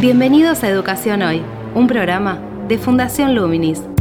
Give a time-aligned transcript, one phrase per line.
[0.00, 1.42] Bienvenidos a Educación Hoy,
[1.74, 3.93] un programa de Fundación Luminis.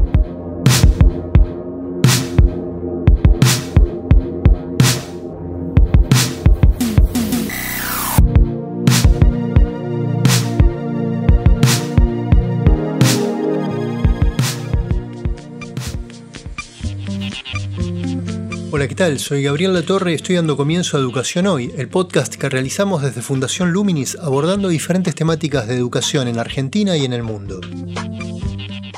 [18.88, 19.18] ¿Qué tal?
[19.18, 23.22] Soy Gabriel Latorre y estoy dando comienzo a Educación Hoy, el podcast que realizamos desde
[23.22, 27.62] Fundación Luminis abordando diferentes temáticas de educación en Argentina y en el mundo.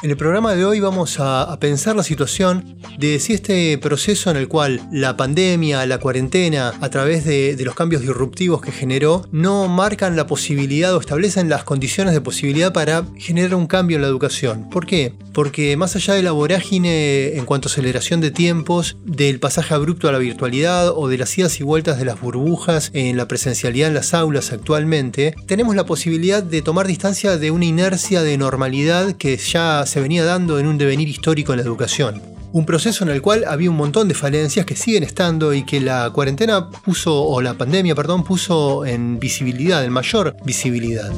[0.05, 4.37] En el programa de hoy vamos a, pensar la situación de si este proceso en
[4.37, 9.67] el cual la pandemia, la cuarentena, a través de, los cambios disruptivos que generó, no
[9.67, 14.07] marcan la posibilidad o establecen las condiciones de posibilidad para generar un cambio en la
[14.07, 14.69] educación.
[14.69, 15.15] ¿Por qué?
[15.33, 20.07] Porque más allá de la vorágine en cuanto a aceleración de tiempos, del pasaje abrupto
[20.07, 23.87] a la virtualidad o de las idas y vueltas de las burbujas en la presencialidad
[23.87, 29.13] en las aulas actualmente, tenemos la posibilidad de tomar distancia de una inercia de normalidad
[29.13, 32.21] que ya se se venía dando en un devenir histórico en la educación.
[32.51, 35.79] Un proceso en el cual había un montón de falencias que siguen estando y que
[35.79, 41.13] la cuarentena puso, o la pandemia, perdón, puso en visibilidad, en mayor visibilidad.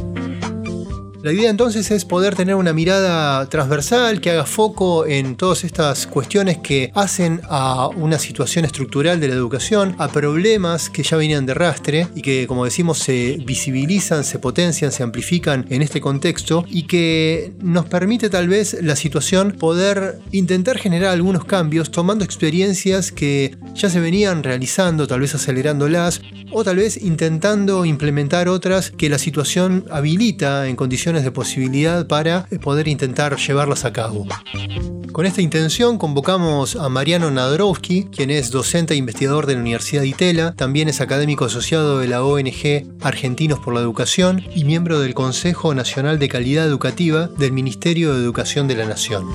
[1.27, 6.07] La idea entonces es poder tener una mirada transversal que haga foco en todas estas
[6.07, 11.45] cuestiones que hacen a una situación estructural de la educación, a problemas que ya venían
[11.45, 16.63] de rastre y que como decimos se visibilizan, se potencian, se amplifican en este contexto
[16.69, 23.11] y que nos permite tal vez la situación poder intentar generar algunos cambios tomando experiencias
[23.11, 29.09] que ya se venían realizando, tal vez acelerándolas o tal vez intentando implementar otras que
[29.09, 34.25] la situación habilita en condiciones de posibilidad para eh, poder intentar llevarlas a cabo.
[35.11, 40.03] Con esta intención convocamos a Mariano Nadorowski, quien es docente e investigador de la Universidad
[40.03, 44.99] de Itela, también es académico asociado de la ONG Argentinos por la Educación y miembro
[44.99, 49.25] del Consejo Nacional de Calidad Educativa del Ministerio de Educación de la Nación.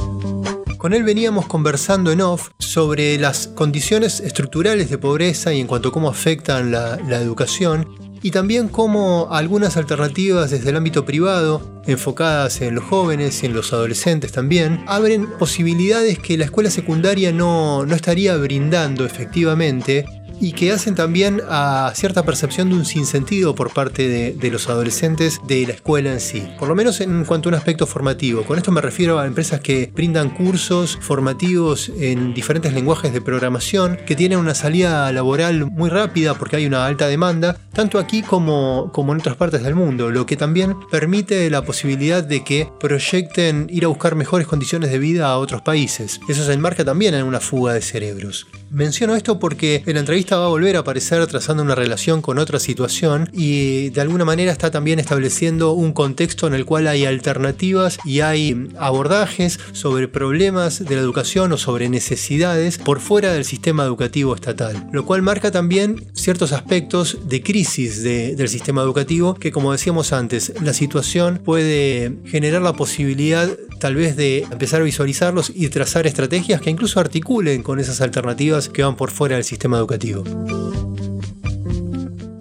[0.78, 5.88] Con él veníamos conversando en off sobre las condiciones estructurales de pobreza y en cuanto
[5.88, 11.82] a cómo afectan la, la educación y también cómo algunas alternativas desde el ámbito privado,
[11.86, 17.32] enfocadas en los jóvenes y en los adolescentes también, abren posibilidades que la escuela secundaria
[17.32, 20.06] no, no estaría brindando efectivamente
[20.42, 25.40] y que hacen también a cierta percepción de un sinsentido por parte de, los adolescentes
[25.46, 28.42] de la escuela en sí, por lo menos en cuanto a un aspecto formativo.
[28.42, 33.98] Con esto me refiero a empresas que brindan cursos formativos en diferentes lenguajes de programación,
[34.04, 38.90] que tienen una salida laboral muy rápida porque hay una alta demanda, tanto aquí como,
[38.92, 43.68] como en otras partes del mundo, lo que también permite la posibilidad de que proyecten
[43.70, 46.20] ir a buscar mejores condiciones de vida a otros países.
[46.28, 48.48] Eso se enmarca también en una fuga de cerebros.
[48.72, 52.38] Menciono esto porque en la entrevista va a volver a aparecer trazando una relación con
[52.38, 57.04] otra situación y de alguna manera está también estableciendo un contexto en el cual hay
[57.04, 63.44] alternativas y hay abordajes sobre problemas de la educación o sobre necesidades por fuera del
[63.44, 69.52] sistema educativo estatal, lo cual marca también ciertos aspectos de crisis del sistema educativo que
[69.52, 73.50] como decíamos antes, la situación puede generar la posibilidad
[73.82, 78.68] tal vez de empezar a visualizarlos y trazar estrategias que incluso articulen con esas alternativas
[78.68, 80.22] que van por fuera del sistema educativo.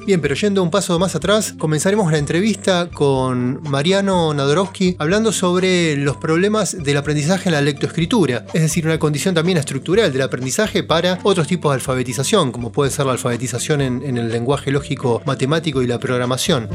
[0.06, 5.96] Bien, pero yendo un paso más atrás, comenzaremos la entrevista con Mariano Nadorowski hablando sobre
[5.96, 10.84] los problemas del aprendizaje en la lectoescritura, es decir, una condición también estructural del aprendizaje
[10.84, 15.24] para otros tipos de alfabetización, como puede ser la alfabetización en, en el lenguaje lógico
[15.26, 16.70] matemático y la programación.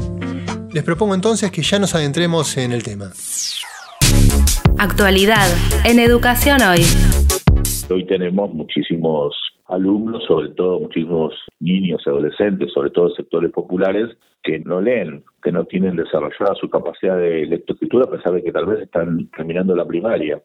[0.73, 3.13] Les propongo entonces que ya nos adentremos en el tema.
[4.79, 5.47] Actualidad
[5.89, 6.85] en Educación Hoy.
[7.89, 14.79] Hoy tenemos muchísimos alumnos, sobre todo muchísimos niños adolescentes, sobre todo sectores populares, que no
[14.79, 18.81] leen, que no tienen desarrollada su capacidad de lectoescritura, a pesar de que tal vez
[18.81, 20.43] están terminando la primaria.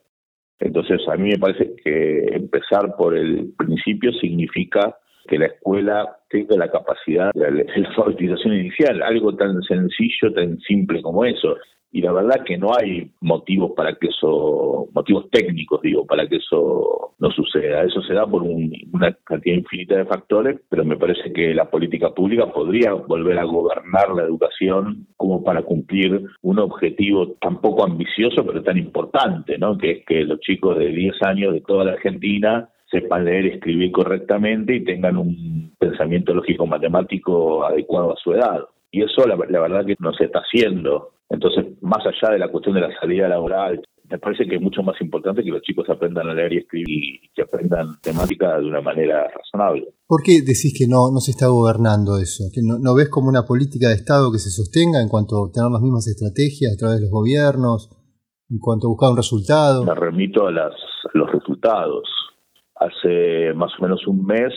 [0.60, 4.96] Entonces, a mí me parece que empezar por el principio significa
[5.28, 11.02] que la escuela tenga la capacidad de la alfabetización inicial, algo tan sencillo, tan simple
[11.02, 11.54] como eso
[11.94, 16.36] y la verdad que no hay motivos para que eso, motivos técnicos digo, para que
[16.36, 17.82] eso no suceda.
[17.82, 22.10] Eso se da por una cantidad infinita de factores, pero me parece que la política
[22.10, 28.44] pública podría volver a gobernar la educación como para cumplir un objetivo tan poco ambicioso,
[28.46, 29.76] pero tan importante, ¿no?
[29.76, 33.92] Que es que los chicos de 10 años de toda la Argentina sepan leer escribir
[33.92, 38.64] correctamente y tengan un pensamiento lógico matemático adecuado a su edad.
[38.90, 41.12] Y eso la verdad que no se está haciendo.
[41.32, 43.80] Entonces, más allá de la cuestión de la salida laboral,
[44.10, 47.24] me parece que es mucho más importante que los chicos aprendan a leer y escribir
[47.24, 49.88] y que aprendan temática de una manera razonable.
[50.06, 52.44] ¿Por qué decís que no, no se está gobernando eso?
[52.52, 55.70] ¿Que no, ves como una política de Estado que se sostenga en cuanto a tener
[55.72, 57.88] las mismas estrategias a través de los gobiernos,
[58.50, 59.84] en cuanto a buscar un resultado?
[59.86, 62.04] Me remito a, las, a los resultados.
[62.76, 64.52] Hace más o menos un mes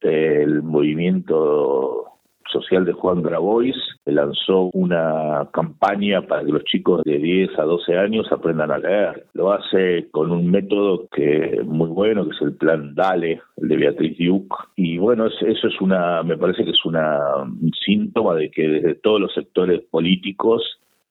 [0.00, 2.09] el movimiento
[2.52, 7.96] social de Juan Grabois lanzó una campaña para que los chicos de 10 a 12
[7.96, 9.26] años aprendan a leer.
[9.34, 13.68] Lo hace con un método que es muy bueno, que es el plan DALE, el
[13.68, 14.56] de Beatriz Duke.
[14.76, 18.94] Y bueno, eso es una, me parece que es una, un síntoma de que desde
[18.96, 20.62] todos los sectores políticos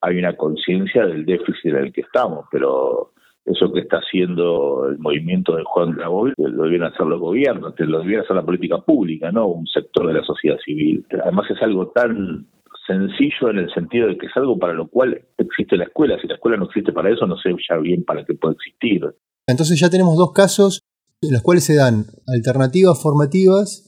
[0.01, 3.11] hay una conciencia del déficit en el que estamos, pero
[3.49, 7.99] eso que está haciendo el movimiento de Juan Grabois lo debieran hacer los gobiernos, lo
[7.99, 11.05] debiera hacer la política pública, no un sector de la sociedad civil.
[11.23, 12.47] Además es algo tan
[12.85, 16.17] sencillo en el sentido de que es algo para lo cual existe la escuela.
[16.21, 19.01] Si la escuela no existe para eso, no sé ya bien para qué puede existir.
[19.47, 20.81] Entonces ya tenemos dos casos
[21.21, 23.85] en los cuales se dan alternativas formativas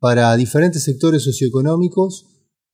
[0.00, 2.26] para diferentes sectores socioeconómicos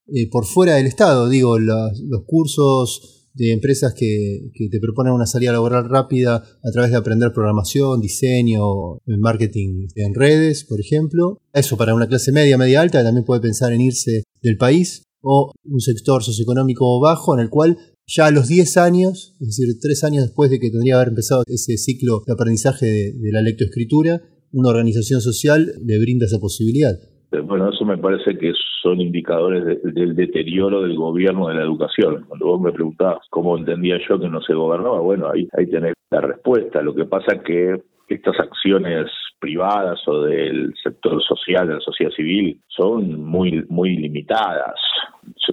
[0.07, 1.29] eh, por fuera del Estado.
[1.29, 6.97] Digo, los cursos de empresas que, te proponen una salida laboral rápida a través de
[6.97, 11.39] aprender programación, diseño, marketing en redes, por ejemplo.
[11.53, 15.03] Eso para una clase media, media alta, también puede pensar en irse del país.
[15.25, 19.67] O un sector socioeconómico bajo en el cual ya a los 10 años, es decir,
[19.79, 23.31] 3 años después de que tendría que haber empezado ese ciclo de aprendizaje de, de
[23.31, 24.21] la lectoescritura,
[24.51, 26.99] una organización social le brinda esa posibilidad.
[27.41, 32.25] Bueno, eso me parece que son indicadores del deterioro del gobierno de la educación.
[32.27, 35.93] Cuando vos me preguntabas cómo entendía yo que no se gobernaba, bueno, ahí, ahí tenés
[36.11, 36.81] la respuesta.
[36.81, 39.09] Lo que pasa es que estas acciones
[39.39, 44.75] privadas o del sector social, de la sociedad civil, son muy, muy limitadas.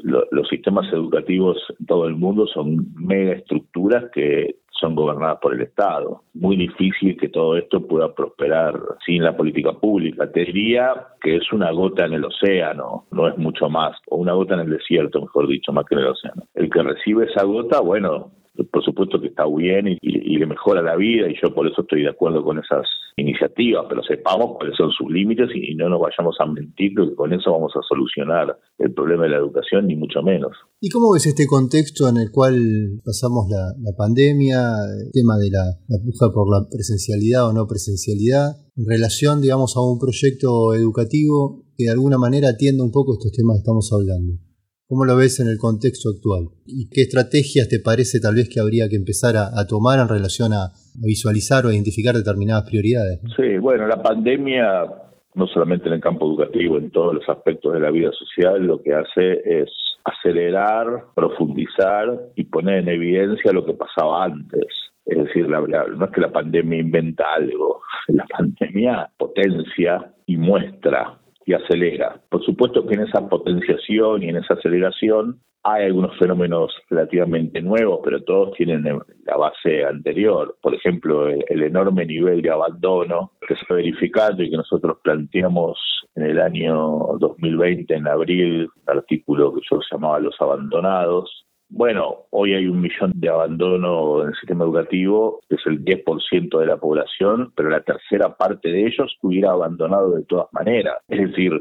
[0.02, 5.60] Los sistemas educativos en todo el mundo son mega estructuras que son gobernadas por el
[5.60, 6.22] Estado.
[6.34, 10.30] Muy difícil que todo esto pueda prosperar sin la política pública.
[10.32, 14.32] Te diría que es una gota en el océano, no es mucho más, o una
[14.32, 16.42] gota en el desierto, mejor dicho, más que en el océano.
[16.54, 18.32] El que recibe esa gota, bueno,
[18.70, 22.02] por supuesto que está bien y, le mejora la vida y yo por eso estoy
[22.02, 22.86] de acuerdo con esas
[23.20, 27.32] iniciativas, pero sepamos cuáles son sus límites y, no nos vayamos a mentir que con
[27.32, 30.52] eso vamos a solucionar el problema de la educación, ni mucho menos.
[30.80, 32.56] ¿Y cómo ves este contexto en el cual
[33.04, 34.58] pasamos la, pandemia,
[35.04, 39.76] el tema de la, la puja por la presencialidad o no presencialidad, en relación, digamos,
[39.76, 43.90] a un proyecto educativo que de alguna manera atienda un poco estos temas que estamos
[43.92, 44.49] hablando?
[44.90, 46.50] ¿Cómo lo ves en el contexto actual?
[46.66, 50.50] ¿Y qué estrategias te parece tal vez que habría que empezar a, tomar en relación
[50.50, 53.22] a, visualizar o identificar determinadas prioridades?
[53.38, 54.90] Sí, bueno, la pandemia,
[55.36, 58.82] no solamente en el campo educativo, en todos los aspectos de la vida social, lo
[58.82, 59.70] que hace es
[60.02, 64.66] acelerar, profundizar y poner en evidencia lo que pasaba antes.
[65.06, 71.54] Es decir, no es que la pandemia inventa algo, la pandemia potencia y muestra y
[71.54, 72.20] acelera.
[72.28, 78.00] Por supuesto que en esa potenciación y en esa aceleración hay algunos fenómenos relativamente nuevos,
[78.02, 78.82] pero todos tienen
[79.24, 80.56] la base anterior.
[80.62, 85.78] Por ejemplo, el, enorme nivel de abandono que se está verificando y que nosotros planteamos
[86.14, 86.74] en el año
[87.18, 93.12] 2020, en abril, un artículo que yo llamaba Los Abandonados, bueno, hoy hay un millón
[93.14, 97.80] de abandono en el sistema educativo, que es el 10% de la población, pero la
[97.82, 100.96] tercera parte de ellos hubiera abandonado de todas maneras.
[101.08, 101.52] Es decir,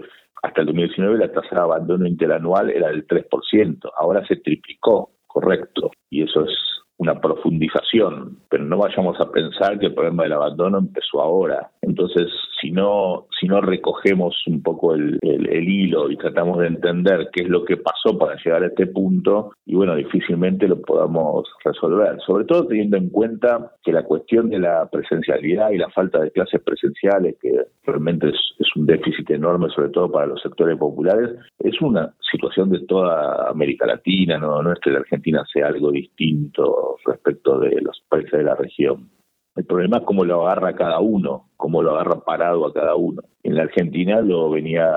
[0.41, 5.91] hasta el 2019 la tasa de abandono interanual era del 3%, ahora se triplicó, correcto,
[6.09, 6.51] y eso es
[6.97, 11.71] una profundización, pero no vayamos a pensar que el problema del abandono empezó ahora.
[11.81, 12.27] Entonces,
[12.59, 17.49] si no, si no recogemos un poco el, hilo y tratamos de entender qué es
[17.49, 22.19] lo que pasó para llegar a este punto, y bueno, difícilmente lo podamos resolver.
[22.25, 26.31] Sobre todo teniendo en cuenta que la cuestión de la presencialidad y la falta de
[26.31, 27.51] clases presenciales, que
[27.83, 28.35] realmente es,
[28.75, 33.87] un déficit enorme, sobre todo para los sectores populares, es una situación de toda América
[33.87, 38.43] Latina, no, no es que la Argentina sea algo distinto respecto de los países de
[38.43, 39.09] la región.
[39.59, 43.23] El problema es cómo lo agarra cada uno, cómo lo agarra parado a cada uno.
[43.43, 44.95] En la Argentina lo venía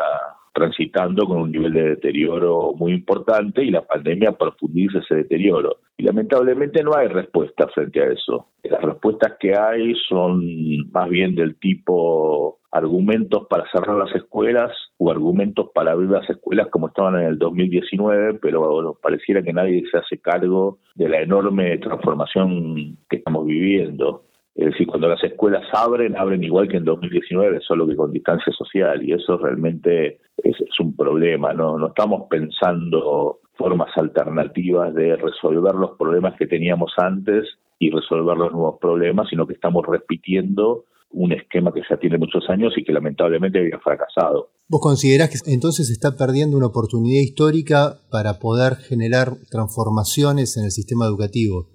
[0.55, 5.79] transitando con un nivel de deterioro muy importante y la pandemia profundiza ese deterioro.
[5.97, 8.51] Y lamentablemente no hay respuesta frente a eso.
[8.63, 15.11] Las respuestas que hay son más bien del tipo argumentos para cerrar las escuelas o
[15.11, 19.99] argumentos para abrir las escuelas como estaban en el 2019, pero pareciera que nadie se
[19.99, 24.23] hace cargo de la enorme transformación que estamos viviendo.
[24.55, 28.53] Es decir, cuando las escuelas abren, abren igual que en 2019, solo que con distancia
[28.53, 31.79] social, y eso realmente es, un problema, ¿no?
[31.79, 37.47] No estamos pensando formas alternativas de resolver los problemas que teníamos antes
[37.79, 42.49] y resolver los nuevos problemas, sino que estamos repitiendo un esquema que ya tiene muchos
[42.49, 44.51] años y que lamentablemente había fracasado.
[44.69, 50.65] ¿Vos considerás que entonces se está perdiendo una oportunidad histórica para poder generar transformaciones en
[50.65, 51.69] el sistema educativo?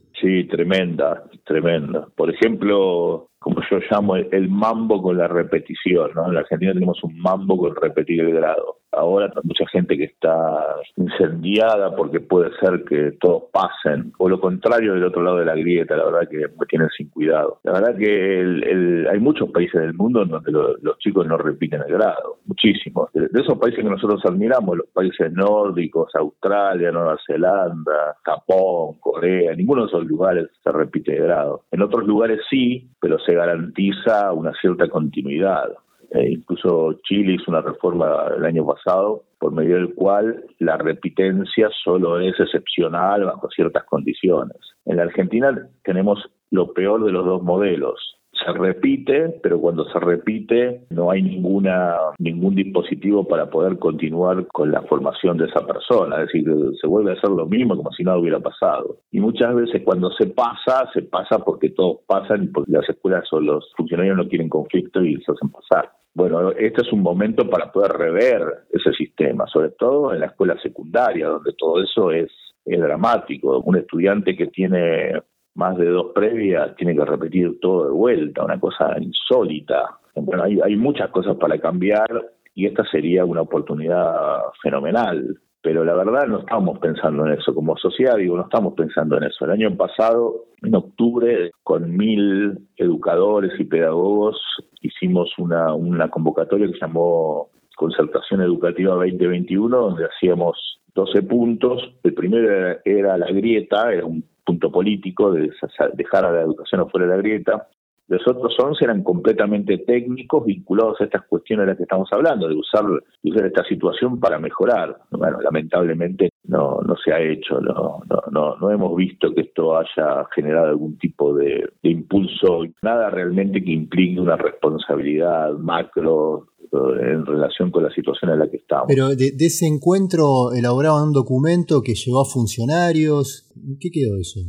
[0.49, 2.07] Tremenda, tremenda.
[2.15, 6.27] Por ejemplo, como yo llamo el, mambo con la repetición, ¿no?
[6.27, 10.75] En la Argentina tenemos un mambo con repetir el grado ahora mucha gente que está
[10.95, 15.55] incendiada porque puede ser que todos pasen, o lo contrario del otro lado de la
[15.55, 17.59] grieta, la verdad que me tienen sin cuidado.
[17.63, 21.93] La verdad que hay muchos países del mundo en donde los chicos no repiten el
[21.93, 23.11] grado, muchísimos.
[23.13, 29.83] De, esos países que nosotros admiramos, los países nórdicos, Australia, Nueva Zelanda, Japón, Corea, ninguno
[29.83, 31.63] de esos lugares se repite el grado.
[31.71, 35.69] En otros lugares sí, pero se garantiza una cierta continuidad.
[36.11, 41.69] Eh, incluso Chile hizo una reforma el año pasado por medio del cual la repitencia
[41.83, 44.57] solo es excepcional bajo ciertas condiciones.
[44.85, 48.16] En la Argentina tenemos lo peor de los dos modelos.
[48.45, 54.71] Se repite, pero cuando se repite no hay ninguna ningún dispositivo para poder continuar con
[54.71, 56.45] la formación de esa persona, es decir,
[56.79, 58.97] se vuelve a hacer lo mismo como si nada hubiera pasado.
[59.11, 63.31] Y muchas veces cuando se pasa, se pasa porque todos pasan y porque las escuelas
[63.31, 65.91] o los funcionarios no quieren conflicto y se hacen pasar.
[66.17, 68.41] Bueno, este es un momento para poder rever
[68.71, 72.31] ese sistema, sobre todo en la escuela secundaria, donde todo eso es,
[72.65, 73.59] dramático.
[73.59, 75.21] Un estudiante que tiene
[75.57, 79.97] más de dos previas tiene que repetir todo de vuelta, una cosa insólita.
[80.15, 82.07] Bueno, hay, hay muchas cosas para cambiar
[82.55, 84.15] y esta sería una oportunidad
[84.61, 85.37] fenomenal
[85.67, 87.53] pero la verdad no estamos pensando en eso.
[87.53, 89.43] Como sociedad, digo, no estamos pensando en eso.
[89.43, 94.39] El año pasado, en octubre, con mil educadores y pedagogos,
[94.79, 101.81] hicimos una, una convocatoria que se llamó Concertación Educativa 2021, donde hacíamos 12 puntos.
[102.03, 105.51] El primero era la grieta, era un punto político de
[105.93, 107.67] dejar a la educación afuera de la grieta.
[108.07, 112.47] Los otros 11 eran completamente técnicos, vinculados a estas cuestiones de las que estamos hablando,
[112.47, 112.85] de usar,
[113.23, 114.95] usar esta situación para mejorar.
[115.11, 117.99] Bueno, lamentablemente no, no se ha hecho, no,
[118.31, 123.71] no, no, hemos visto que esto haya generado algún tipo de, impulso, nada realmente que
[123.71, 128.85] implique una responsabilidad macro en relación con la situación en la que estamos.
[128.87, 133.51] Pero de, de, ese encuentro elaboraban un documento que llevó a funcionarios.
[133.79, 134.41] ¿Qué quedó eso?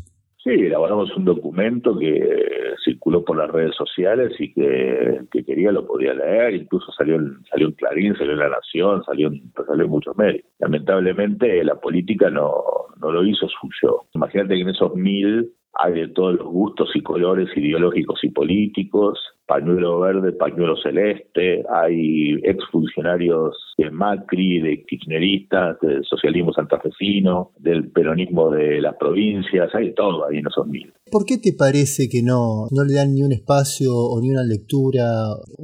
[0.43, 2.49] Sí, elaboramos un documento que
[2.85, 7.45] circuló por las redes sociales y que, que quería lo podía leer, incluso salió en,
[7.51, 10.45] salió en Clarín, salió en La Nación, salió en, salió en muchos medios.
[10.59, 12.63] Lamentablemente la política no,
[13.01, 14.05] no lo hizo suyo.
[14.15, 19.19] Imagínate que en esos mil hay de todos los gustos y colores ideológicos y políticos,
[19.47, 28.51] pañuelo verde, pañuelo celeste, hay exfuncionarios de Macri, de kirchneristas, del socialismo santafesino, del peronismo
[28.51, 30.93] de las provincias, hay todo ahí en esos mil.
[31.11, 34.43] ¿Por qué te parece que no, no le dan ni un espacio o ni una
[34.45, 35.05] lectura,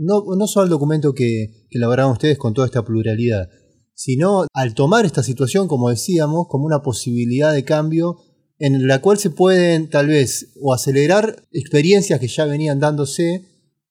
[0.00, 3.48] no, no solo al documento que, que elaboraron ustedes con toda esta pluralidad,
[3.94, 8.16] sino al tomar esta situación, como decíamos, como una posibilidad de cambio
[8.58, 13.44] en la cual se pueden tal vez o acelerar experiencias que ya venían dándose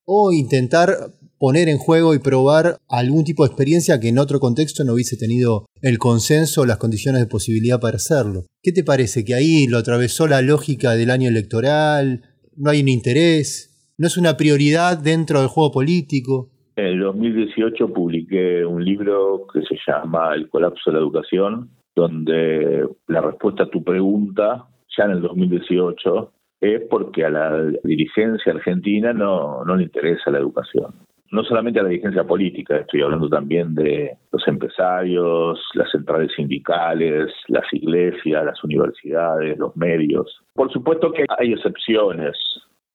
[0.05, 4.85] o intentar poner en juego y probar algún tipo de experiencia que en otro contexto
[4.85, 8.45] no hubiese tenido el consenso o las condiciones de posibilidad para hacerlo.
[8.61, 9.25] ¿Qué te parece?
[9.25, 12.21] ¿Que ahí lo atravesó la lógica del año electoral?
[12.55, 13.93] ¿No hay un interés?
[13.97, 16.49] ¿No es una prioridad dentro del juego político?
[16.77, 22.87] En el 2018 publiqué un libro que se llama El colapso de la educación, donde
[23.07, 24.65] la respuesta a tu pregunta,
[24.97, 26.31] ya en el 2018,
[26.61, 30.93] es porque a la dirigencia argentina no, no le interesa la educación.
[31.31, 37.31] No solamente a la dirigencia política, estoy hablando también de los empresarios, las centrales sindicales,
[37.47, 40.43] las iglesias, las universidades, los medios.
[40.53, 42.37] Por supuesto que hay excepciones,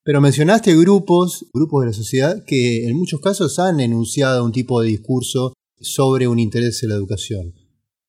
[0.08, 4.80] pero mencionaste grupos, grupos de la sociedad que en muchos casos han enunciado un tipo
[4.80, 7.52] de discurso sobre un interés en la educación.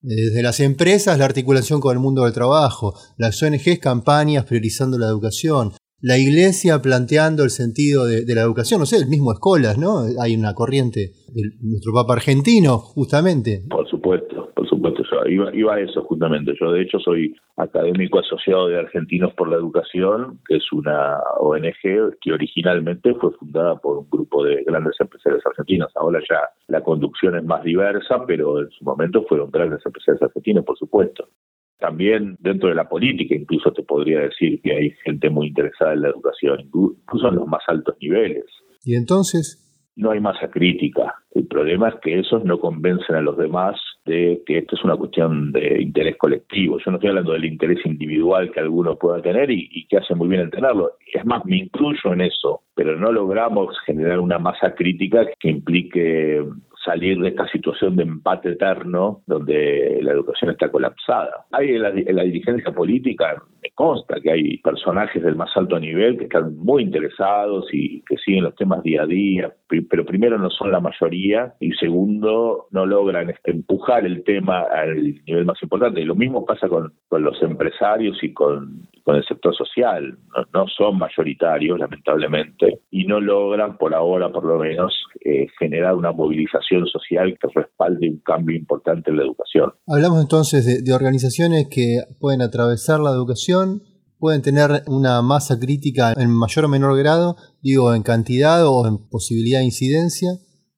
[0.01, 5.07] Desde las empresas, la articulación con el mundo del trabajo, las ONGs, campañas priorizando la
[5.07, 10.05] educación, la iglesia planteando el sentido de, la educación, no sé, el mismo Escolas, ¿no?
[10.21, 13.65] Hay una corriente de nuestro Papa argentino, justamente.
[13.69, 14.38] Por supuesto,
[15.29, 16.53] iba, iba a eso justamente.
[16.59, 22.17] Yo, de hecho, soy académico asociado de Argentinos por la Educación, que es una ONG
[22.21, 25.91] que originalmente fue fundada por un grupo de grandes empresarios argentinos.
[25.95, 30.65] Ahora ya la conducción es más diversa, pero en su momento fueron grandes empresarios argentinos,
[30.65, 31.27] por supuesto.
[31.79, 36.01] También dentro de la política, incluso te podría decir que hay gente muy interesada en
[36.01, 38.45] la educación, incluso en los más altos niveles.
[38.83, 39.68] ¿Y entonces?
[39.99, 41.13] No hay masa crítica.
[41.31, 44.95] El problema es que esos no convencen a los demás de que esto es una
[44.95, 46.77] cuestión de interés colectivo.
[46.79, 50.15] Yo no estoy hablando del interés individual que alguno pueda tener y, y que hace
[50.15, 50.93] muy bien en tenerlo.
[51.13, 56.43] Es más, me incluyo en eso, pero no logramos generar una masa crítica que implique
[56.83, 61.45] salir de esta situación de empate eterno donde la educación está colapsada.
[61.51, 66.25] Hay en la, dirigencia política, me consta que hay personajes del más alto nivel que
[66.25, 69.53] están muy interesados y que siguen los temas día a día,
[69.89, 75.15] pero primero no son la mayoría y segundo no logran este, empujar el tema al
[75.25, 76.01] nivel más importante.
[76.01, 80.17] Y lo mismo pasa con, los empresarios y con, con el sector social.
[80.53, 84.93] No, son mayoritarios, lamentablemente, y no logran, por ahora por lo menos,
[85.25, 89.73] eh, generar una movilización social que respalde un cambio importante en la educación.
[89.87, 93.83] Hablamos entonces de, organizaciones que pueden atravesar la educación,
[94.17, 99.09] pueden tener una masa crítica en mayor o menor grado, digo, en cantidad o en
[99.09, 100.29] posibilidad de incidencia,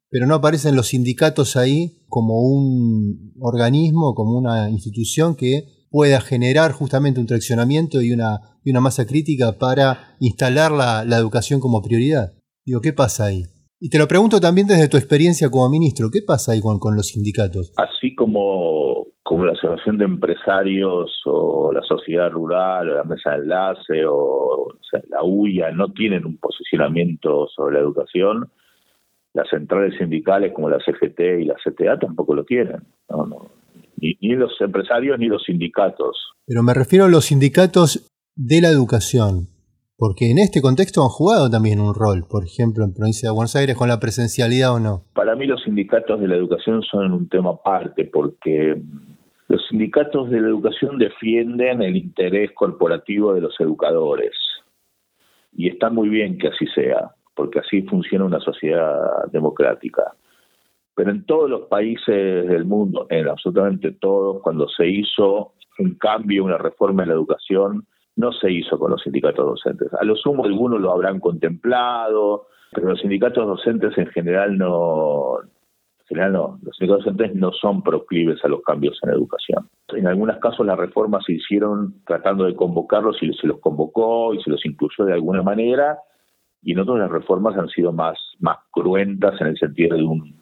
[0.10, 6.72] pero no aparecen los sindicatos ahí como un organismo, como una institución que pueda generar
[6.72, 11.82] justamente un traccionamiento y una, y una masa crítica para instalar la, la educación como
[11.82, 12.34] prioridad.
[12.66, 13.46] Digo, ¿qué pasa ahí?
[13.84, 17.08] Y te lo pregunto también desde tu experiencia como ministro, ¿qué pasa ahí con, los
[17.08, 17.74] sindicatos?
[17.78, 23.38] Así como, como la Asociación de Empresarios o la Sociedad Rural o la Mesa de
[23.38, 24.68] Enlace o,
[25.10, 28.52] la UIA no tienen un posicionamiento sobre la educación,
[29.34, 32.84] las centrales sindicales como la CGT y la CTA tampoco lo tienen.
[33.98, 36.34] Ni, ni los empresarios ni los sindicatos.
[36.46, 39.48] Pero me refiero a los sindicatos de la educación,
[40.02, 43.56] porque en este contexto han jugado también un rol, por ejemplo, en provincia de Buenos
[43.56, 45.04] Aires, con la presencialidad o no.
[45.14, 48.82] Para mí los sindicatos de la educación son un tema aparte, porque
[49.48, 54.32] los sindicatos de la educación defienden el interés corporativo de los educadores.
[55.54, 58.98] Y está muy bien que así sea, porque así funciona una sociedad
[59.32, 60.16] democrática.
[60.96, 66.44] Pero en todos los países del mundo, en absolutamente todos, cuando se hizo un cambio,
[66.44, 67.86] una reforma en la educación,
[68.22, 69.94] no se hizo con los sindicatos docentes.
[70.00, 76.06] A lo sumo algunos lo habrán contemplado, pero los sindicatos docentes en general no, en
[76.08, 79.68] general no, los sindicatos docentes no son proclives a los cambios en educación.
[79.90, 84.42] En algunos casos las reformas se hicieron tratando de convocarlos y se los convocó y
[84.42, 85.98] se los incluyó de alguna manera,
[86.62, 90.40] y en otros las reformas han sido más, más cruentas en el sentido de un,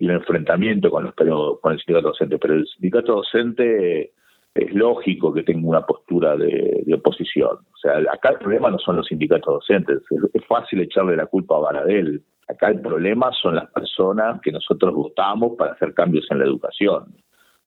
[0.00, 2.38] un enfrentamiento con, los, pero, con el sindicato docente.
[2.38, 4.12] Pero el sindicato docente
[4.54, 7.58] es lógico que tenga una postura de, oposición.
[7.72, 10.02] O sea, acá el problema no son los sindicatos docentes,
[10.34, 12.22] es, fácil echarle la culpa a Baradel.
[12.48, 17.14] Acá el problema son las personas que nosotros votamos para hacer cambios en la educación.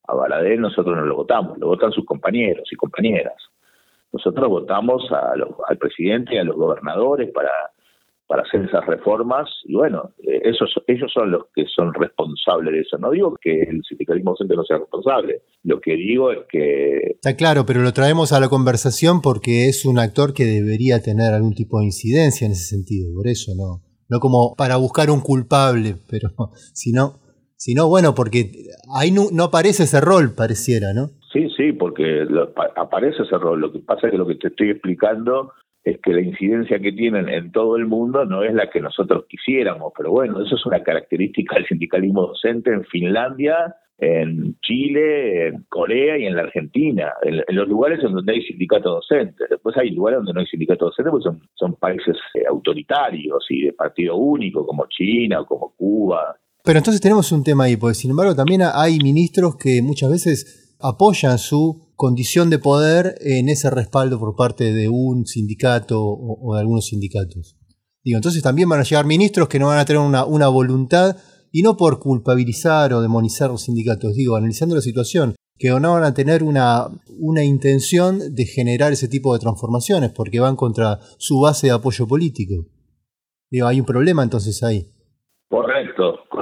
[0.06, 3.34] A Baradel nosotros no lo votamos, lo votan sus compañeros y compañeras.
[4.12, 7.50] Nosotros votamos al presidente y a los gobernadores para
[8.26, 12.80] para hacer esas reformas y bueno, eh, esos, ellos son los que son responsables de
[12.80, 12.98] eso.
[12.98, 17.12] No digo que el sindicalismo docente no sea responsable, lo que digo es que...
[17.14, 21.34] Está claro, pero lo traemos a la conversación porque es un actor que debería tener
[21.34, 25.20] algún tipo de incidencia en ese sentido, por eso no, no como para buscar un
[25.20, 26.30] culpable, pero
[26.74, 27.20] sino,
[27.56, 28.50] sino bueno, porque
[28.94, 31.10] ahí no, no aparece ese rol, pareciera, ¿no?
[31.32, 32.26] Sí, sí, porque
[32.76, 33.60] aparece ese rol.
[33.60, 35.52] Lo que pasa es que lo que te estoy explicando
[35.86, 39.24] es que la incidencia que tienen en todo el mundo no es la que nosotros
[39.28, 45.64] quisiéramos, pero bueno, eso es una característica del sindicalismo docente en Finlandia, en Chile, en
[45.68, 49.48] Corea y en la Argentina, en, los lugares en donde hay sindicatos docentes.
[49.48, 53.66] Después hay lugares donde no hay sindicatos docentes, pues son, son países eh, autoritarios y
[53.66, 56.36] de partido único, como China o como Cuba.
[56.64, 60.76] Pero entonces tenemos un tema ahí, porque sin embargo también hay ministros que muchas veces
[60.80, 66.60] apoyan su condición de poder en ese respaldo por parte de un sindicato o, de
[66.60, 67.56] algunos sindicatos.
[68.04, 71.16] Digo, entonces también van a llegar ministros que no van a tener una, voluntad,
[71.50, 76.04] y no por culpabilizar o demonizar los sindicatos, digo, analizando la situación, que no van
[76.04, 76.86] a tener una,
[77.18, 82.06] una intención de generar ese tipo de transformaciones, porque van contra su base de apoyo
[82.06, 82.66] político.
[83.50, 84.92] Digo, hay un problema entonces ahí.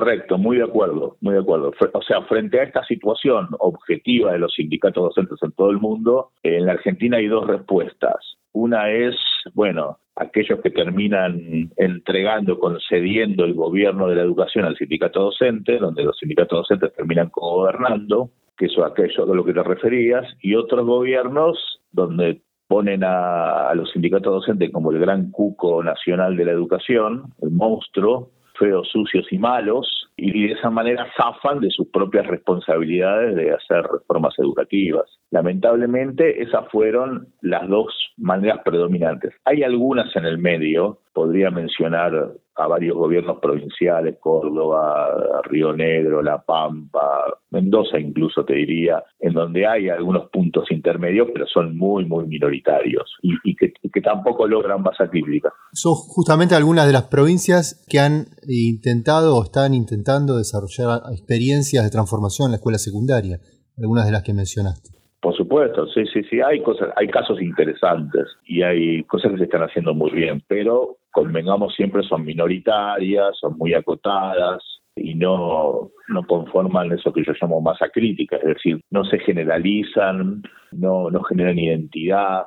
[0.05, 1.73] Correcto, muy de acuerdo, muy de acuerdo.
[1.95, 6.33] O sea, frente a esta situación objetiva de los sindicatos docentes en todo el mundo,
[6.43, 8.37] en la Argentina hay dos respuestas.
[8.53, 9.17] Una es,
[9.55, 16.05] bueno, aquellos que terminan entregando, concediendo el gobierno de la educación al sindicato docente, donde
[16.05, 20.85] los sindicatos docentes terminan gobernando, que eso aquello de lo que te referías, y otros
[20.85, 27.33] gobiernos donde ponen a los sindicatos docentes como el gran cuco nacional de la educación,
[27.41, 33.35] el monstruo, feos, sucios y malos, y de esa manera zafan de sus propias responsabilidades
[33.35, 35.07] de hacer reformas educativas.
[35.31, 39.35] Lamentablemente, esas fueron las dos maneras predominantes.
[39.45, 46.43] Hay algunas en el medio, podría mencionar a varios gobiernos provinciales, Córdoba, Río Negro, La
[46.43, 52.27] Pampa, Mendoza incluso te diría, en donde hay algunos puntos intermedios, pero son muy, muy
[52.27, 55.53] minoritarios y, que, tampoco logran masa crítica.
[55.73, 61.91] Son justamente algunas de las provincias que han intentado o están intentando desarrollar experiencias de
[61.91, 63.39] transformación en la escuela secundaria,
[63.79, 64.94] algunas de las que mencionaste.
[65.25, 69.45] Por supuesto, sí, sí, sí, hay cosas, hay casos interesantes y hay cosas que se
[69.45, 74.63] están haciendo muy bien, pero convengamos siempre son minoritarias, son muy acotadas
[74.95, 80.43] y no, no conforman eso que yo llamo masa crítica, es decir, no se generalizan,
[80.73, 82.43] no, generan identidad,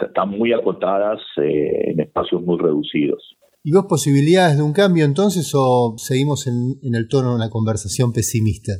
[0.00, 3.36] están muy acotadas eh, en espacios muy reducidos.
[3.62, 8.10] ¿Y vos posibilidades de un cambio entonces o seguimos en el tono de una conversación
[8.14, 8.72] pesimista?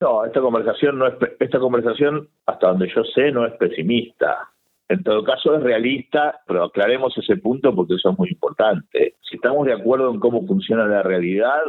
[0.00, 4.50] No, esta conversación no es esta conversación hasta donde yo sé no es pesimista.
[4.88, 9.14] En todo caso es realista, pero aclaremos ese punto porque eso es muy importante.
[9.22, 11.60] Si estamos de acuerdo en cómo funciona la realidad,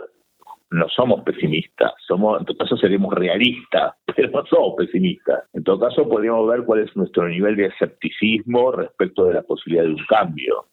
[0.69, 5.45] no somos pesimistas, somos, en todo caso seremos realistas, pero no somos pesimistas.
[5.53, 9.85] En todo caso podríamos ver cuál es nuestro nivel de escepticismo respecto de la posibilidad
[9.85, 10.65] de un cambio.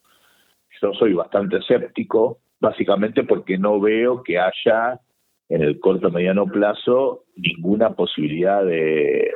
[0.82, 5.00] Yo soy bastante escéptico, básicamente porque no veo que haya
[5.48, 9.30] en el corto mediano plazo ninguna posibilidad de,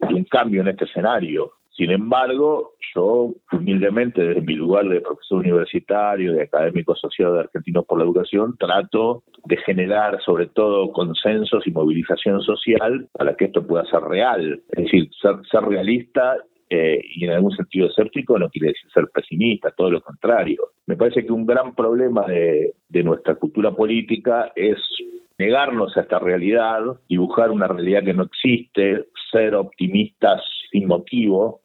[0.00, 1.52] un cambio en este escenario.
[1.70, 7.86] Sin embargo, yo humildemente desde mi lugar de profesor universitario, de académico asociado de Argentinos
[7.86, 13.66] por la Educación, trato de generar sobre todo consensos y movilización social para que esto
[13.66, 14.62] pueda ser real.
[14.70, 16.36] Es decir, ser, ser realista
[16.68, 20.68] eh, y en algún sentido escéptico no quiere decir ser pesimista, todo lo contrario.
[20.86, 24.78] Me parece que un gran problema de, de nuestra cultura política es
[25.42, 31.62] negarnos a esta realidad, dibujar una realidad que no existe, ser optimistas sin motivo,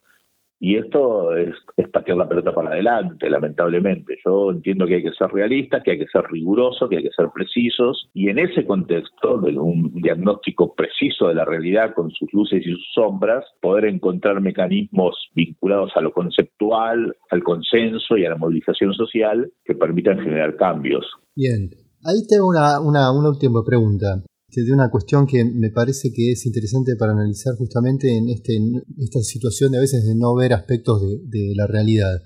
[0.59, 1.53] y esto es,
[1.93, 4.17] patear la pelota para adelante, lamentablemente.
[4.25, 7.11] Yo entiendo que hay que ser realistas, que hay que ser rigurosos, que hay que
[7.15, 12.33] ser precisos, y en ese contexto, de un diagnóstico preciso de la realidad con sus
[12.33, 18.31] luces y sus sombras, poder encontrar mecanismos vinculados a lo conceptual, al consenso y a
[18.31, 21.05] la movilización social que permitan generar cambios.
[21.35, 21.69] Bien,
[22.03, 24.23] Ahí tengo una, una, última pregunta
[24.63, 28.57] de una cuestión que me parece que es interesante para analizar justamente en, este,
[28.97, 32.21] esta situación de a veces de no ver aspectos de, la realidad.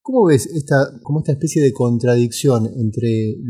[0.00, 3.40] ¿Cómo ves esta, como esta especie de contradicción entre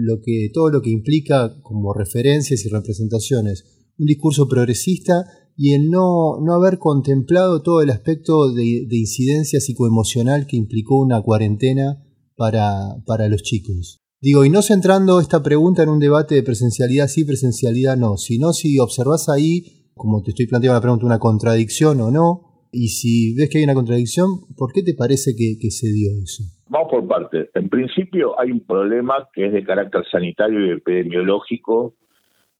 [0.53, 3.65] todo lo que implica como referencias y representaciones
[3.99, 5.27] un discurso progresista
[5.57, 10.99] y el no, no haber contemplado todo el aspecto de, de incidencia psicoemocional que implicó
[10.99, 12.03] una cuarentena
[12.37, 13.99] para, para los chicos?
[14.27, 18.51] Digo, y no centrando esta pregunta en un debate de presencialidad sí, presencialidad no, sino
[18.51, 23.37] si observas ahí, como te estoy planteando la pregunta, una contradicción o no, y si
[23.39, 24.27] ves que hay una contradicción,
[24.59, 26.43] ¿por qué te parece que, se dio eso?
[26.69, 27.51] Vamos por partes.
[27.55, 31.95] En principio hay un problema que es de carácter sanitario y epidemiológico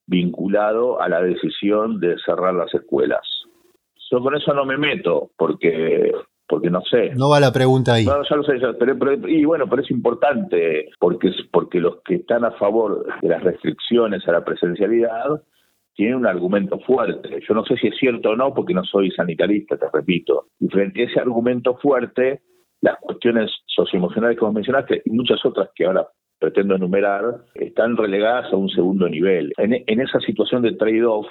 [0.05, 3.27] vinculado a la decisión de cerrar las escuelas.
[4.09, 6.13] Yo con eso no me meto, porque
[6.47, 7.11] porque no sé.
[7.15, 8.05] No va la pregunta ahí.
[8.05, 12.45] No, ya lo sé, pero, y bueno, pero es importante porque, porque los que están
[12.45, 15.41] a favor de las restricciones a la presencialidad
[15.93, 17.39] tienen un argumento fuerte.
[17.47, 20.47] Yo no sé si es cierto o no porque no soy sanitarista, te repito.
[20.59, 22.41] Y frente a ese argumento fuerte,
[22.81, 26.07] las cuestiones socioemocionales que vos mencionaste y muchas otras que ahora
[26.39, 27.23] pretendo enumerar,
[27.55, 29.53] están relegadas a un segundo nivel.
[29.57, 31.25] En, esa situación de trade-off,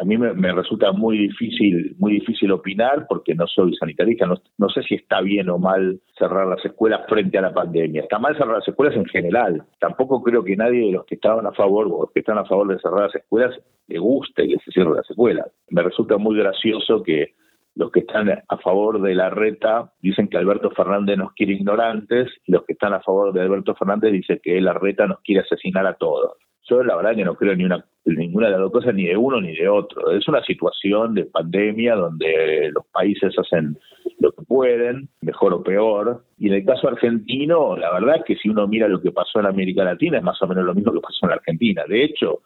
[0.00, 4.82] a mí me, resulta muy difícil, muy difícil opinar porque no soy sanitarista, no, sé
[4.82, 8.02] si está bien o mal cerrar las escuelas frente a la pandemia.
[8.02, 9.62] Está mal cerrar las escuelas en general.
[9.80, 12.68] Tampoco creo que nadie de los que estaban a favor o que están a favor
[12.68, 13.54] de cerrar las escuelas
[13.88, 15.46] le guste que se cierren las escuelas.
[15.70, 17.34] Me resulta muy gracioso que
[17.76, 22.32] los que están a favor de la reta dicen que Alberto Fernández nos quiere ignorantes,
[22.46, 25.42] y los que están a favor de Alberto Fernández dicen que la reta nos quiere
[25.42, 26.38] asesinar a todos.
[26.68, 29.16] Yo la verdad que no creo ni una, ninguna de las dos cosas, ni de
[29.16, 30.10] uno ni de otro.
[30.10, 33.78] Es una situación de pandemia donde los países hacen
[34.18, 36.24] lo que pueden, mejor o peor.
[36.38, 39.38] Y en el caso argentino, la verdad es que si uno mira lo que pasó
[39.38, 41.84] en América Latina, es más o menos lo mismo que pasó en Argentina.
[41.86, 42.40] De hecho,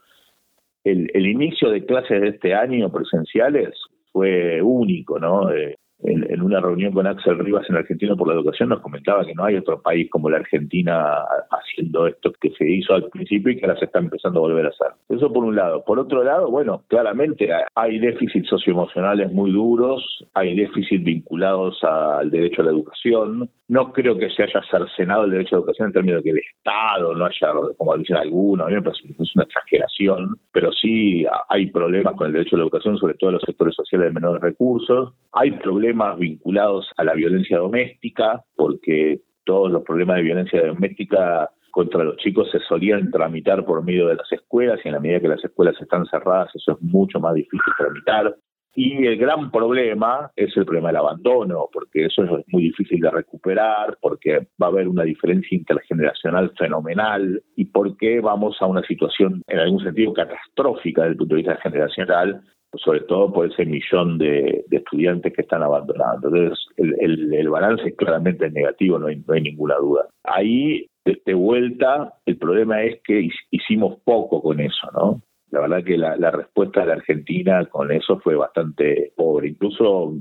[0.85, 3.75] el, el inicio de clases de este año presenciales
[4.13, 5.53] fue único, ¿no?
[5.53, 9.35] Eh, en, una reunión con Axel Rivas en Argentina por la Educación nos comentaba que
[9.35, 13.59] no hay otro país como la Argentina haciendo esto que se hizo al principio y
[13.59, 14.89] que ahora se está empezando a volver a hacer.
[15.09, 15.85] Eso por un lado.
[15.85, 20.03] Por otro lado, bueno, claramente hay déficits socioemocionales muy duros,
[20.35, 23.51] hay déficits vinculados al derecho a la educación.
[23.69, 26.31] No creo que se haya cercenado el derecho a la educación en términos de que
[26.31, 30.37] el Estado no haya, como dicen algunos, a mí me parece que es una exageración,
[30.53, 33.75] pero sí hay problemas con el derecho a la educación, sobre todo en los sectores
[33.75, 35.13] sociales de menores recursos.
[35.33, 42.05] Hay problemas vinculados a la violencia doméstica, porque todos los problemas de violencia doméstica contra
[42.05, 45.29] los chicos se solían tramitar por medio de las escuelas y en la medida que
[45.29, 48.35] las escuelas están cerradas eso es mucho más difícil tramitar.
[48.75, 53.11] Y el gran problema es el problema del abandono, porque eso es muy difícil de
[53.11, 59.43] recuperar, porque va a haber una diferencia intergeneracional fenomenal y porque vamos a una situación
[59.49, 62.43] en algún sentido catastrófica desde el punto de vista generacional,
[62.75, 66.29] sobre todo por ese millón de, estudiantes que están abandonando.
[66.29, 70.07] Entonces, el, balance es claramente negativo, no hay, no hay ninguna duda.
[70.25, 75.21] Ahí, de vuelta, el problema es que hicimos poco con eso, ¿no?
[75.51, 80.15] la verdad que la, respuesta de la Argentina con eso fue bastante pobre, incluso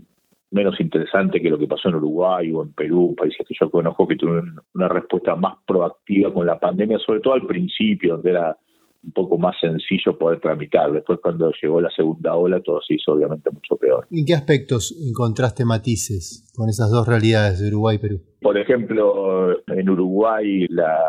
[0.52, 4.08] menos interesante que lo que pasó en Uruguay o en Perú, países que yo conozco
[4.08, 8.58] que tuvieron una respuesta más proactiva con la pandemia, sobre todo al principio, donde era
[9.04, 10.92] un poco más sencillo poder tramitar.
[10.92, 14.08] Después cuando llegó la segunda ola todo se hizo obviamente mucho peor.
[14.12, 18.22] ¿En qué aspectos encontraste matices con esas dos realidades de Uruguay y Perú?
[18.42, 21.00] Por ejemplo, en Uruguay la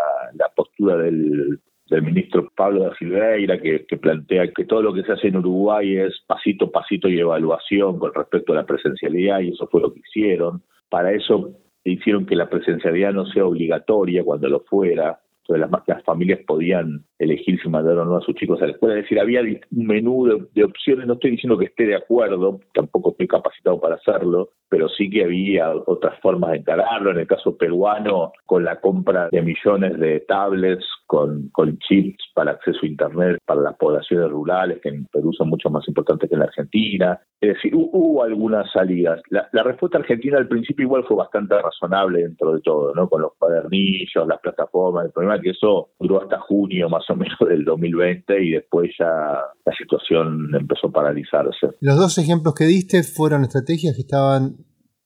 [0.55, 5.13] postura del del ministro Pablo da Silveira, que, que, plantea que todo lo que se
[5.13, 9.51] hace en Uruguay es pasito a pasito y evaluación con respecto a la presencialidad, y
[9.51, 10.63] eso fue lo que hicieron.
[10.89, 11.51] Para eso
[11.85, 17.61] hicieron que la presencialidad no sea obligatoria cuando lo fuera, las, las familias podían elegir
[17.61, 18.97] si mandar o no a sus chicos a la escuela.
[18.97, 23.11] Es decir, había un menú de, opciones, no estoy diciendo que esté de acuerdo, tampoco
[23.11, 27.11] estoy capacitado para hacerlo, pero sí que había otras formas de encararlo.
[27.11, 31.51] En el caso peruano, con la compra de millones de tablets, con,
[31.89, 35.87] chips para acceso a Internet para las poblaciones rurales, que en Perú son mucho más
[35.89, 37.21] importantes que en la Argentina.
[37.41, 39.21] Es decir, hubo algunas salidas.
[39.29, 43.09] La, la respuesta argentina al principio igual fue bastante razonable dentro de todo, ¿no?
[43.09, 45.07] Con los cuadernillos, las plataformas.
[45.07, 48.91] El problema es que eso duró hasta junio más o menos del 2020 y después
[48.99, 51.77] ya la situación empezó a paralizarse.
[51.81, 54.57] Los dos ejemplos que diste fueron estrategias que estaban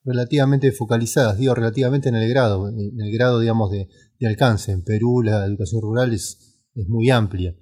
[0.05, 3.89] relativamente focalizadas, digo relativamente en el grado, en el grado digamos de,
[4.27, 4.73] alcance.
[4.73, 7.55] En Perú la educación rural es, es muy amplia.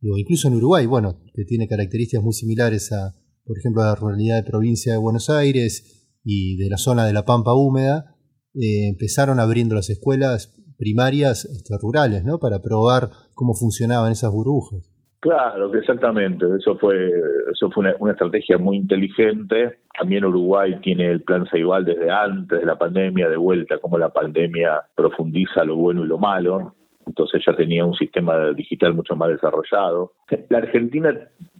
[0.00, 3.94] Digo, incluso en Uruguay, bueno, que tiene características muy similares a, por ejemplo, a la
[3.94, 8.16] ruralidad de provincia de Buenos Aires y de la zona de la Pampa Húmeda,
[8.54, 12.38] eh, empezaron abriendo las escuelas primarias este, rurales, ¿no?
[12.38, 14.88] Para probar cómo funcionaban esas burbujas.
[15.20, 16.46] Claro, exactamente.
[16.58, 17.10] Eso fue,
[17.52, 19.80] eso fue una, estrategia muy inteligente.
[19.98, 24.10] También Uruguay tiene el plan Ceibal desde antes de la pandemia, de vuelta, como la
[24.10, 26.74] pandemia profundiza lo bueno y lo malo.
[27.04, 30.12] Entonces ya tenía un sistema digital mucho más desarrollado.
[30.50, 31.12] La Argentina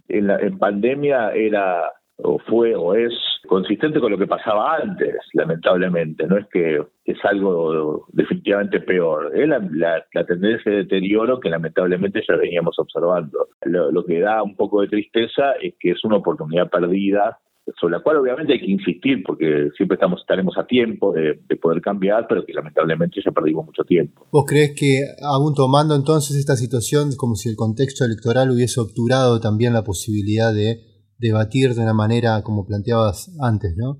[0.07, 1.91] en, en pandemia era
[2.23, 3.13] o fue o es
[3.47, 6.27] consistente con lo que pasaba antes, lamentablemente.
[6.27, 9.31] No es que es algo definitivamente peor.
[9.73, 13.47] La, tendencia de deterioro que lamentablemente ya veníamos observando.
[13.65, 17.39] Lo, que da un poco de tristeza es que es una oportunidad perdida
[17.79, 21.55] sobre la cual obviamente hay que insistir porque siempre estamos estaremos a tiempo de, de,
[21.55, 24.25] poder cambiar, pero que lamentablemente ya perdimos mucho tiempo.
[24.31, 29.39] ¿Vos crees que aún tomando entonces esta situación como si el contexto electoral hubiese obturado
[29.39, 30.88] también la posibilidad de
[31.19, 33.97] debatir de una manera como planteabas antes, ¿no?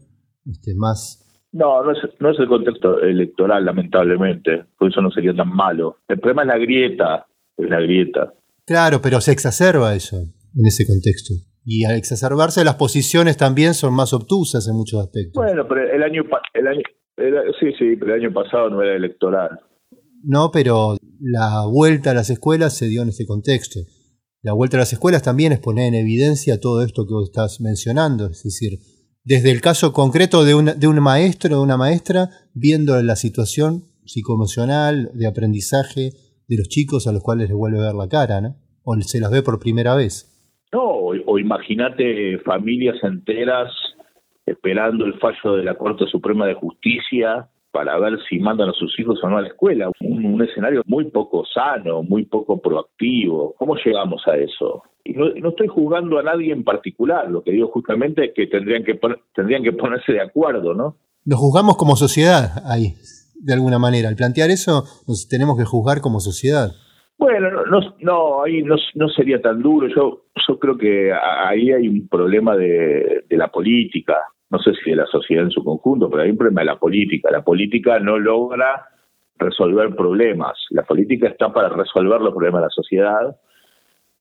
[0.50, 1.26] Este, más...
[1.52, 5.98] No, no es, no es el contexto electoral, lamentablemente, por eso no sería tan malo.
[6.08, 7.28] El problema es la grieta,
[7.58, 8.34] es la grieta.
[8.66, 11.34] Claro, pero se exacerba eso en ese contexto.
[11.66, 15.44] Y al exacerbarse las posiciones también son más obtusas en muchos aspectos.
[15.44, 16.82] Bueno, pero el año, el año
[17.60, 19.60] sí, sí, pero el año pasado no era electoral.
[20.24, 23.80] No, pero la vuelta a las escuelas se dio en ese contexto.
[24.42, 27.60] La vuelta a las escuelas también es poner en evidencia todo esto que vos estás
[27.60, 28.80] mencionando, es decir,
[29.26, 33.84] desde el caso concreto de, de un maestro o de una maestra, viendo la situación
[34.06, 36.12] psicoemocional, de aprendizaje
[36.48, 38.56] de los chicos a los cuales les vuelve a ver la cara, ¿no?
[38.84, 40.26] O se las ve por primera vez.
[40.72, 43.72] No, o, imagínate familias enteras
[44.46, 48.98] esperando el fallo de la Corte Suprema de Justicia para ver si mandan a sus
[49.00, 49.90] hijos o no a la escuela.
[50.02, 53.56] Un, escenario muy poco sano, muy poco proactivo.
[53.58, 54.84] ¿Cómo llegamos a eso?
[55.04, 58.84] Y no, estoy juzgando a nadie en particular, lo que digo justamente es que tendrían
[58.84, 59.00] que,
[59.34, 60.96] tendrían que ponerse de acuerdo, ¿no?
[61.26, 62.94] Nos juzgamos como sociedad ahí,
[63.36, 64.10] de alguna manera.
[64.10, 66.72] Al plantear eso, nos tenemos que juzgar como sociedad.
[67.18, 69.88] Bueno, no, no, ahí no, no, sería tan duro.
[69.88, 74.16] Yo, yo creo que ahí hay un problema de, de la política
[74.50, 76.80] no sé si de la sociedad en su conjunto, pero hay un problema de la
[76.80, 77.30] política.
[77.32, 78.86] La política no logra
[79.38, 80.58] resolver problemas.
[80.72, 83.38] La política está para resolver los problemas de la sociedad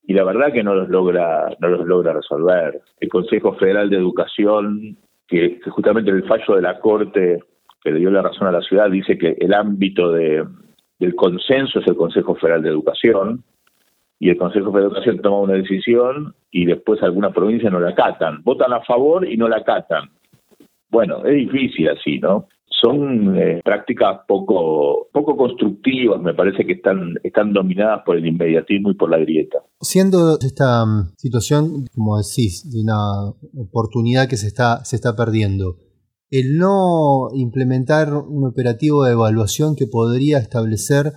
[0.06, 2.80] y la verdad que no los logra, no los logra resolver.
[3.00, 7.40] El Consejo Federal de Educación, que, justamente en el fallo de la Corte
[7.82, 10.44] que le dio la razón a la ciudad, dice que el ámbito de,
[10.98, 13.44] del consenso es el Consejo Federal de Educación,
[14.18, 18.42] y el Consejo de Educación toma una decisión y después algunas provincias no la acatan.
[18.42, 20.10] Votan a favor y no la acatan.
[20.90, 22.48] Bueno, es difícil así, ¿no?
[22.80, 28.90] son eh, prácticas poco poco constructivas, me parece que están están dominadas por el inmediatismo
[28.90, 29.58] y por la grieta.
[29.80, 35.76] Siendo esta mm, situación, como decís, de una oportunidad que se está se está perdiendo,
[36.30, 41.12] el no implementar un operativo de evaluación que podría establecer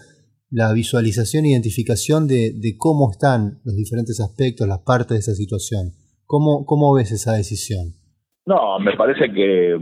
[0.49, 5.33] la visualización e identificación de, de cómo están los diferentes aspectos, las partes de esa
[5.33, 5.93] situación.
[6.25, 8.00] ¿Cómo, cómo ves esa decisión?
[8.45, 9.77] No, me parece que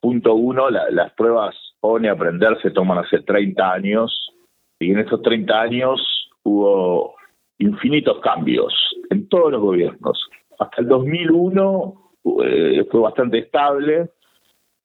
[0.00, 4.30] Punto uno, las pruebas ONE Aprender se toman hace 30 años
[4.78, 7.16] y en estos 30 años hubo
[7.58, 8.72] infinitos cambios
[9.10, 10.26] en todos los gobiernos.
[10.58, 12.12] Hasta el 2001
[12.44, 14.08] eh, fue bastante estable,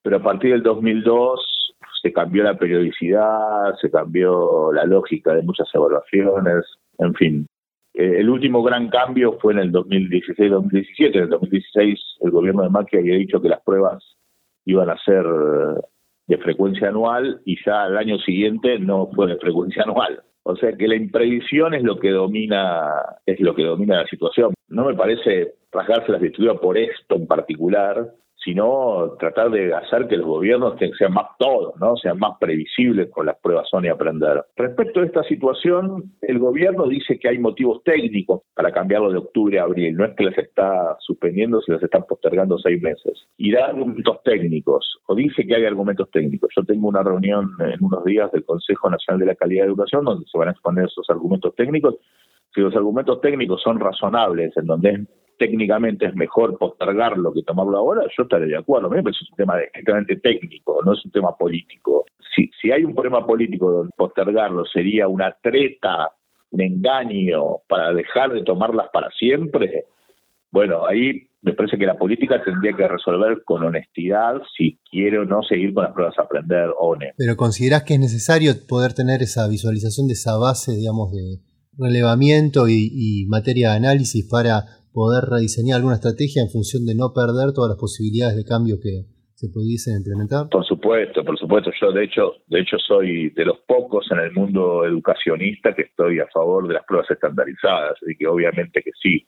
[0.01, 5.69] pero a partir del 2002 se cambió la periodicidad, se cambió la lógica de muchas
[5.73, 6.65] evaluaciones,
[6.97, 7.47] en fin.
[7.97, 11.15] Eh, el último gran cambio fue en el 2016-2017.
[11.15, 14.03] En el 2016 el gobierno de Macri había dicho que las pruebas
[14.65, 15.25] iban a ser
[16.27, 20.23] de frecuencia anual y ya al año siguiente no fue de frecuencia anual.
[20.43, 22.91] O sea que la imprevisión es lo que domina,
[23.25, 24.53] es lo que domina la situación.
[24.67, 28.11] No me parece rasgarse las vestiduras por esto en particular,
[28.45, 31.97] sino tratar de hacer que los gobiernos sean más todos, ¿no?
[31.97, 34.45] sean más previsibles con las pruebas son y aprender.
[34.55, 39.59] Respecto a esta situación, el gobierno dice que hay motivos técnicos para cambiarlo de octubre
[39.59, 43.27] a abril, no es que les está suspendiendo, se les están postergando seis meses.
[43.37, 46.51] Y da argumentos técnicos, o dice que hay argumentos técnicos.
[46.55, 50.05] Yo tengo una reunión en unos días del Consejo Nacional de la Calidad de Educación
[50.05, 51.95] donde se van a exponer esos argumentos técnicos.
[52.53, 54.99] Si los argumentos técnicos son razonables, en donde es
[55.37, 58.89] técnicamente es mejor postergarlo que tomarlo ahora, yo estaré de acuerdo.
[58.89, 62.05] Me parece un tema estrictamente técnico, no es un tema político.
[62.35, 66.11] Si, si hay un problema político donde postergarlo sería una treta,
[66.51, 69.85] un engaño para dejar de tomarlas para siempre,
[70.51, 75.25] bueno, ahí me parece que la política tendría que resolver con honestidad si quiere o
[75.25, 77.05] no seguir con las pruebas a aprender o no.
[77.17, 81.41] Pero considerás que es necesario poder tener esa visualización de esa base, digamos, de
[81.77, 84.63] relevamiento y materia de análisis para
[84.95, 89.03] poder rediseñar alguna estrategia en función de no perder todas las posibilidades de cambio que
[89.35, 90.47] se pudiesen implementar?
[90.47, 91.69] Por supuesto, por supuesto.
[91.75, 96.19] Yo de hecho, de hecho soy de los pocos en el mundo educacionista que estoy
[96.19, 99.27] a favor de las pruebas estandarizadas, y que obviamente que sí.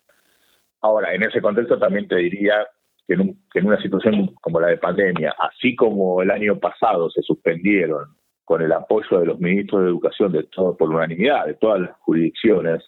[0.79, 2.55] Ahora, en ese contexto también te diría
[3.05, 7.09] que en, que en una situación como la de pandemia, así como el año pasado
[7.09, 11.55] se suspendieron con el apoyo de los ministros de educación de todo por unanimidad de
[11.55, 12.81] todas las jurisdicciones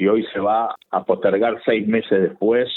[0.00, 2.68] si hoy se va a postergar seis meses después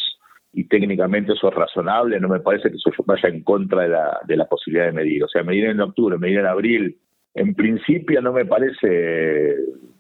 [0.52, 4.20] y técnicamente eso es razonable, no me parece que eso vaya en contra de la,
[4.28, 5.24] de la posibilidad de medir.
[5.24, 7.00] O sea, medir en octubre, medir en abril,
[7.34, 9.56] en principio no me parece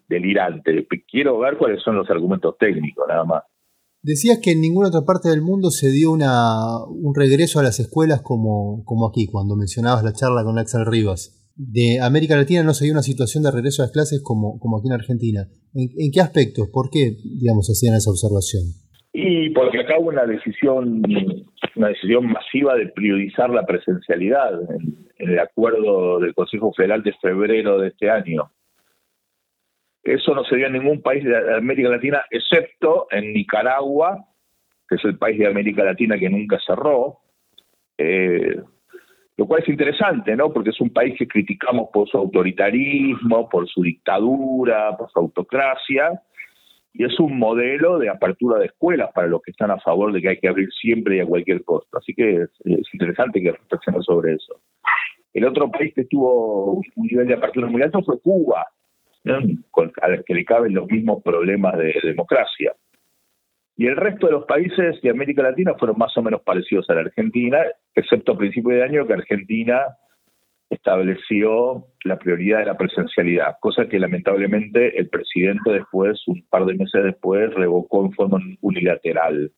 [0.09, 0.85] delirante.
[1.09, 3.43] Quiero ver cuáles son los argumentos técnicos, nada más.
[4.03, 8.21] Decías que en ninguna otra parte del mundo se dio un regreso a las escuelas
[8.21, 12.85] como, como aquí, cuando mencionabas la charla con Axel Rivas de América Latina no se
[12.85, 15.41] dio una situación de regreso a las clases como, como aquí en Argentina.
[15.73, 16.69] ¿En, qué aspectos?
[16.71, 18.63] ¿Por qué, digamos, hacían esa observación?
[19.13, 21.03] Y porque acá hubo una decisión,
[21.75, 27.79] una decisión masiva de priorizar la presencialidad en, el acuerdo del Consejo Federal de febrero
[27.79, 28.51] de este año.
[30.03, 34.25] Eso no se dio en ningún país de América Latina, excepto en Nicaragua,
[34.89, 37.19] que es el país de América Latina que nunca cerró.
[37.97, 38.61] Eh,
[39.37, 40.53] lo cual es interesante, ¿no?
[40.53, 46.21] Porque es un país que criticamos por su autoritarismo, por su dictadura, por su autocracia,
[46.93, 50.21] y es un modelo de apertura de escuelas para los que están a favor de
[50.21, 51.97] que hay que abrir siempre y a cualquier costo.
[51.97, 54.61] Así que es, interesante que reflexionemos sobre eso.
[55.33, 58.67] El otro país que tuvo un nivel de apertura muy alto fue Cuba,
[59.25, 62.73] al que le caben los mismos problemas de democracia.
[63.75, 66.93] Y el resto de los países de América Latina fueron más o menos parecidos a
[66.93, 67.59] la Argentina,
[67.95, 69.87] excepto a principios de año que Argentina
[70.69, 76.75] estableció la prioridad de la presencialidad, cosa que lamentablemente el presidente después, un par de
[76.75, 79.51] meses después, revocó en forma unilateral,